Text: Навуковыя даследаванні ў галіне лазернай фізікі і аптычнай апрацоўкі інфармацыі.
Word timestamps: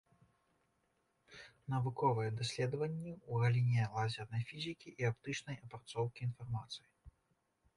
Навуковыя 1.73 2.31
даследаванні 2.39 3.13
ў 3.17 3.33
галіне 3.43 3.83
лазернай 3.99 4.43
фізікі 4.53 4.95
і 5.03 5.09
аптычнай 5.11 5.61
апрацоўкі 5.69 6.19
інфармацыі. 6.31 6.87